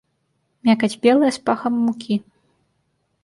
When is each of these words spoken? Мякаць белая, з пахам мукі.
Мякаць 0.69 0.97
белая, 1.03 1.29
з 1.37 1.41
пахам 1.49 1.73
мукі. 1.85 2.15